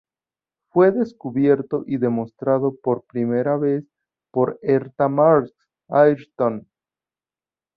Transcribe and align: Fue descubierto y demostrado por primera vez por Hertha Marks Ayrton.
Fue 0.71 0.91
descubierto 0.91 1.83
y 1.85 1.97
demostrado 1.99 2.75
por 2.75 3.03
primera 3.05 3.55
vez 3.57 3.85
por 4.31 4.57
Hertha 4.63 5.07
Marks 5.07 5.53
Ayrton. 5.89 6.67